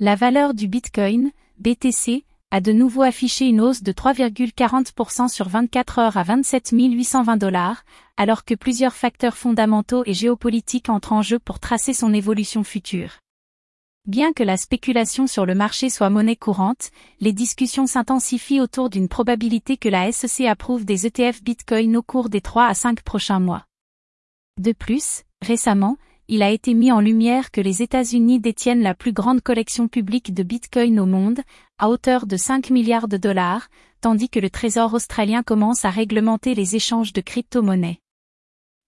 La 0.00 0.16
valeur 0.16 0.54
du 0.54 0.66
Bitcoin, 0.66 1.30
BTC, 1.58 2.24
a 2.50 2.60
de 2.60 2.72
nouveau 2.72 3.02
affiché 3.02 3.46
une 3.46 3.60
hausse 3.60 3.84
de 3.84 3.92
3,40% 3.92 5.28
sur 5.28 5.48
24 5.48 6.00
heures 6.00 6.16
à 6.16 6.24
27 6.24 6.70
820 6.72 7.36
dollars, 7.36 7.84
alors 8.16 8.44
que 8.44 8.56
plusieurs 8.56 8.94
facteurs 8.94 9.36
fondamentaux 9.36 10.02
et 10.04 10.12
géopolitiques 10.12 10.88
entrent 10.88 11.12
en 11.12 11.22
jeu 11.22 11.38
pour 11.38 11.60
tracer 11.60 11.94
son 11.94 12.12
évolution 12.12 12.64
future. 12.64 13.20
Bien 14.04 14.32
que 14.32 14.42
la 14.42 14.56
spéculation 14.56 15.28
sur 15.28 15.46
le 15.46 15.54
marché 15.54 15.90
soit 15.90 16.10
monnaie 16.10 16.34
courante, 16.34 16.90
les 17.20 17.32
discussions 17.32 17.86
s'intensifient 17.86 18.60
autour 18.60 18.90
d'une 18.90 19.08
probabilité 19.08 19.76
que 19.76 19.88
la 19.88 20.10
SEC 20.10 20.46
approuve 20.46 20.84
des 20.84 21.06
ETF 21.06 21.40
Bitcoin 21.44 21.96
au 21.96 22.02
cours 22.02 22.30
des 22.30 22.40
3 22.40 22.66
à 22.66 22.74
5 22.74 23.02
prochains 23.02 23.38
mois. 23.38 23.64
De 24.60 24.72
plus, 24.72 25.22
récemment, 25.40 25.98
il 26.28 26.42
a 26.42 26.50
été 26.50 26.72
mis 26.72 26.90
en 26.90 27.00
lumière 27.00 27.50
que 27.50 27.60
les 27.60 27.82
États-Unis 27.82 28.40
détiennent 28.40 28.82
la 28.82 28.94
plus 28.94 29.12
grande 29.12 29.42
collection 29.42 29.88
publique 29.88 30.32
de 30.32 30.42
Bitcoin 30.42 30.98
au 30.98 31.06
monde, 31.06 31.40
à 31.78 31.90
hauteur 31.90 32.26
de 32.26 32.36
5 32.36 32.70
milliards 32.70 33.08
de 33.08 33.18
dollars, 33.18 33.68
tandis 34.00 34.30
que 34.30 34.40
le 34.40 34.48
Trésor 34.48 34.94
australien 34.94 35.42
commence 35.42 35.84
à 35.84 35.90
réglementer 35.90 36.54
les 36.54 36.76
échanges 36.76 37.12
de 37.12 37.20
crypto-monnaies. 37.20 37.98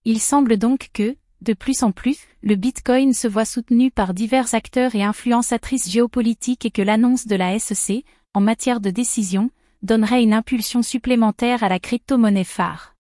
Il 0.05 0.21
semble 0.21 0.57
donc 0.57 0.89
que, 0.95 1.17
de 1.43 1.53
plus 1.53 1.83
en 1.83 1.93
plus, 1.93 2.19
le 2.43 2.55
Bitcoin 2.55 3.13
se 3.13 3.29
voit 3.29 3.45
soutenu 3.45 3.91
par 3.91 4.15
divers 4.15 4.55
acteurs 4.55 4.95
et 4.95 5.03
influençatrices 5.03 5.91
géopolitiques 5.91 6.65
et 6.65 6.71
que 6.71 6.83
l'annonce 6.83 7.27
de 7.27 7.37
la 7.37 7.59
SEC, 7.59 8.05
en 8.33 8.41
matière 8.41 8.81
de 8.81 8.91
décision, 8.91 9.51
donnerait 9.83 10.23
une 10.23 10.33
impulsion 10.33 10.83
supplémentaire 10.83 11.63
à 11.63 11.69
la 11.69 11.79
crypto-monnaie 11.79 12.45
phare. 12.45 12.96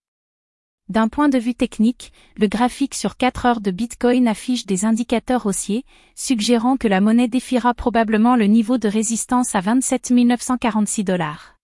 D'un 0.88 1.08
point 1.08 1.28
de 1.28 1.38
vue 1.38 1.56
technique, 1.56 2.12
le 2.36 2.46
graphique 2.46 2.94
sur 2.94 3.16
4 3.16 3.46
heures 3.46 3.60
de 3.60 3.72
Bitcoin 3.72 4.28
affiche 4.28 4.66
des 4.66 4.84
indicateurs 4.84 5.46
haussiers, 5.46 5.84
suggérant 6.14 6.77
que 6.77 6.86
la 6.86 7.00
monnaie 7.00 7.27
défiera 7.27 7.74
probablement 7.74 8.36
le 8.36 8.46
niveau 8.46 8.78
de 8.78 8.86
résistance 8.86 9.56
à 9.56 9.60
27 9.60 10.12
946 10.12 11.02
dollars. 11.02 11.56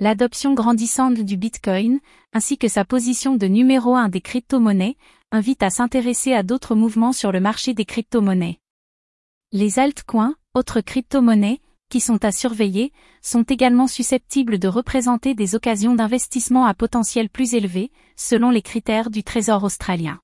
L'adoption 0.00 0.52
grandissante 0.52 1.14
du 1.14 1.38
Bitcoin, 1.38 1.98
ainsi 2.34 2.58
que 2.58 2.68
sa 2.68 2.84
position 2.84 3.36
de 3.36 3.46
numéro 3.46 3.96
1 3.96 4.10
des 4.10 4.20
crypto-monnaies, 4.20 4.98
invite 5.32 5.62
à 5.62 5.70
s'intéresser 5.70 6.34
à 6.34 6.42
d'autres 6.42 6.74
mouvements 6.74 7.14
sur 7.14 7.32
le 7.32 7.40
marché 7.40 7.72
des 7.72 7.86
crypto-monnaies. 7.86 8.58
Les 9.52 9.78
altcoins, 9.78 10.34
autres 10.52 10.82
crypto-monnaies, 10.82 11.62
qui 11.88 12.00
sont 12.00 12.24
à 12.24 12.32
surveiller, 12.32 12.92
sont 13.22 13.42
également 13.42 13.86
susceptibles 13.86 14.58
de 14.58 14.68
représenter 14.68 15.34
des 15.34 15.54
occasions 15.54 15.94
d'investissement 15.94 16.66
à 16.66 16.74
potentiel 16.74 17.28
plus 17.28 17.54
élevé, 17.54 17.92
selon 18.16 18.50
les 18.50 18.62
critères 18.62 19.10
du 19.10 19.22
Trésor 19.22 19.64
australien. 19.64 20.20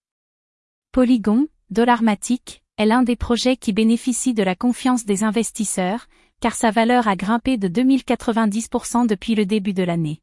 Polygon, 0.92 1.48
Dollarmatic, 1.70 2.62
est 2.78 2.86
l'un 2.86 3.02
des 3.02 3.16
projets 3.16 3.56
qui 3.56 3.72
bénéficie 3.72 4.34
de 4.34 4.42
la 4.42 4.54
confiance 4.54 5.04
des 5.04 5.24
investisseurs, 5.24 6.06
car 6.40 6.54
sa 6.54 6.70
valeur 6.70 7.06
a 7.06 7.16
grimpé 7.16 7.56
de 7.56 7.68
2090% 7.68 9.06
depuis 9.06 9.34
le 9.34 9.46
début 9.46 9.72
de 9.72 9.84
l'année. 9.84 10.20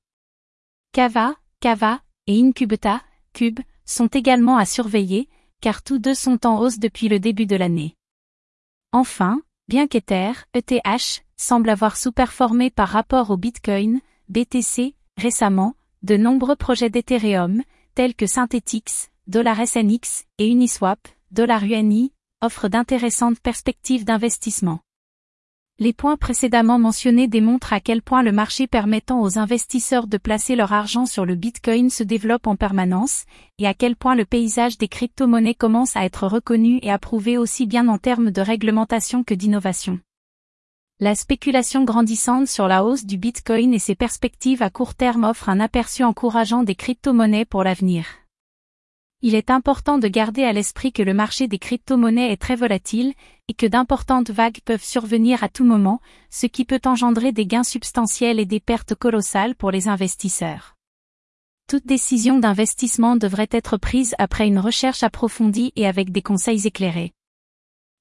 Kava, 0.91 1.35
Kava, 1.61 2.01
et 2.27 2.41
Incubeta, 2.41 3.01
Cube, 3.33 3.59
sont 3.85 4.07
également 4.07 4.57
à 4.57 4.65
surveiller, 4.65 5.29
car 5.61 5.81
tous 5.81 5.99
deux 5.99 6.13
sont 6.13 6.45
en 6.45 6.59
hausse 6.59 6.79
depuis 6.79 7.07
le 7.07 7.19
début 7.19 7.45
de 7.45 7.55
l'année. 7.55 7.95
Enfin, 8.91 9.41
bien 9.69 9.85
qu'Ether, 9.85 10.31
ETH, 10.55 11.23
semble 11.37 11.69
avoir 11.69 11.95
sous-performé 11.95 12.71
par 12.71 12.89
rapport 12.89 13.29
au 13.29 13.37
Bitcoin, 13.37 14.01
BTC, 14.27 14.95
récemment, 15.15 15.75
de 16.01 16.17
nombreux 16.17 16.55
projets 16.55 16.89
d'Ethereum, 16.89 17.61
tels 17.93 18.15
que 18.15 18.25
Synthetix, 18.25 19.11
SNX 19.63 20.25
et 20.39 20.47
Uniswap, 20.47 21.07
UNI, 21.65 22.11
offrent 22.41 22.67
d'intéressantes 22.67 23.39
perspectives 23.39 24.05
d'investissement. 24.05 24.79
Les 25.81 25.93
points 25.93 26.17
précédemment 26.17 26.77
mentionnés 26.77 27.29
démontrent 27.29 27.71
à 27.71 27.79
quel 27.79 28.01
point 28.01 28.21
le 28.21 28.33
marché 28.33 28.67
permettant 28.67 29.21
aux 29.21 29.39
investisseurs 29.39 30.07
de 30.07 30.17
placer 30.17 30.57
leur 30.57 30.73
argent 30.73 31.05
sur 31.05 31.25
le 31.25 31.35
Bitcoin 31.35 31.89
se 31.89 32.03
développe 32.03 32.47
en 32.47 32.57
permanence, 32.57 33.23
et 33.59 33.65
à 33.65 33.73
quel 33.73 33.95
point 33.95 34.15
le 34.15 34.25
paysage 34.25 34.77
des 34.77 34.89
crypto-monnaies 34.89 35.55
commence 35.55 35.95
à 35.95 36.03
être 36.03 36.27
reconnu 36.27 36.79
et 36.81 36.91
approuvé 36.91 37.37
aussi 37.37 37.65
bien 37.65 37.87
en 37.87 37.97
termes 37.97 38.29
de 38.29 38.41
réglementation 38.41 39.23
que 39.23 39.33
d'innovation. 39.33 40.01
La 40.99 41.15
spéculation 41.15 41.85
grandissante 41.85 42.49
sur 42.49 42.67
la 42.67 42.83
hausse 42.83 43.05
du 43.05 43.17
Bitcoin 43.17 43.73
et 43.73 43.79
ses 43.79 43.95
perspectives 43.95 44.61
à 44.61 44.69
court 44.69 44.95
terme 44.95 45.23
offrent 45.23 45.47
un 45.47 45.61
aperçu 45.61 46.03
encourageant 46.03 46.63
des 46.63 46.75
crypto-monnaies 46.75 47.45
pour 47.45 47.63
l'avenir. 47.63 48.05
Il 49.21 49.35
est 49.35 49.49
important 49.49 49.97
de 49.97 50.07
garder 50.07 50.45
à 50.45 50.53
l'esprit 50.53 50.93
que 50.93 51.03
le 51.03 51.13
marché 51.13 51.49
des 51.49 51.59
crypto-monnaies 51.59 52.31
est 52.31 52.41
très 52.41 52.55
volatile, 52.55 53.13
et 53.49 53.53
que 53.53 53.65
d'importantes 53.65 54.29
vagues 54.29 54.61
peuvent 54.63 54.83
survenir 54.83 55.43
à 55.43 55.49
tout 55.49 55.65
moment, 55.65 55.99
ce 56.29 56.45
qui 56.45 56.63
peut 56.63 56.79
engendrer 56.85 57.33
des 57.33 57.45
gains 57.45 57.65
substantiels 57.65 58.39
et 58.39 58.45
des 58.45 58.61
pertes 58.61 58.95
colossales 58.95 59.55
pour 59.55 59.71
les 59.71 59.89
investisseurs. 59.89 60.77
Toute 61.67 61.85
décision 61.85 62.39
d'investissement 62.39 63.17
devrait 63.17 63.49
être 63.51 63.75
prise 63.75 64.15
après 64.19 64.47
une 64.47 64.57
recherche 64.57 65.03
approfondie 65.03 65.73
et 65.75 65.85
avec 65.85 66.13
des 66.13 66.21
conseils 66.21 66.65
éclairés. 66.65 67.11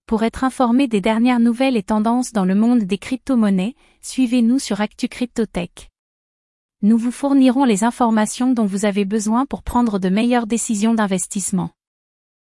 Pour 0.06 0.22
être 0.22 0.44
informé 0.44 0.86
des 0.86 1.00
dernières 1.00 1.40
nouvelles 1.40 1.76
et 1.76 1.82
tendances 1.82 2.32
dans 2.32 2.44
le 2.44 2.54
monde 2.54 2.84
des 2.84 2.96
crypto-monnaies, 2.96 3.74
suivez-nous 4.02 4.60
sur 4.60 4.80
Actu 4.80 5.08
Cryptotech. 5.08 5.88
Nous 6.80 6.96
vous 6.96 7.10
fournirons 7.10 7.64
les 7.64 7.82
informations 7.82 8.52
dont 8.52 8.64
vous 8.64 8.84
avez 8.84 9.04
besoin 9.04 9.46
pour 9.46 9.64
prendre 9.64 9.98
de 9.98 10.08
meilleures 10.08 10.46
décisions 10.46 10.94
d'investissement. 10.94 11.70